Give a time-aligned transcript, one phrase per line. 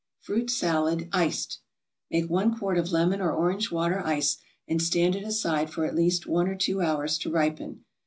[0.19, 1.57] FRUIT SALAD, ICED
[2.09, 5.93] Make one quart of lemon or orange water ice and stand it aside for at
[5.93, 7.85] least one or two hours to ripen.